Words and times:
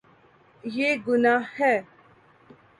یے 0.63 0.89
گناہ 1.05 1.41
ہے 1.57 1.73